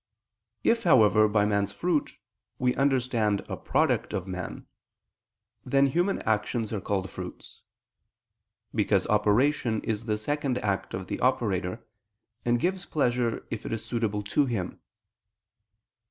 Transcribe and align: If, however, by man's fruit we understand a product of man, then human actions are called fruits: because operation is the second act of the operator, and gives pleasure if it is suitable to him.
If, 0.63 0.81
however, 0.81 1.27
by 1.27 1.45
man's 1.45 1.71
fruit 1.71 2.17
we 2.57 2.73
understand 2.73 3.41
a 3.47 3.55
product 3.55 4.13
of 4.13 4.25
man, 4.25 4.65
then 5.63 5.85
human 5.85 6.23
actions 6.23 6.73
are 6.73 6.81
called 6.81 7.07
fruits: 7.07 7.61
because 8.73 9.05
operation 9.05 9.79
is 9.83 10.05
the 10.05 10.17
second 10.17 10.57
act 10.63 10.95
of 10.95 11.05
the 11.05 11.19
operator, 11.19 11.85
and 12.43 12.59
gives 12.59 12.83
pleasure 12.87 13.45
if 13.51 13.63
it 13.63 13.71
is 13.71 13.85
suitable 13.85 14.23
to 14.23 14.47
him. 14.47 14.79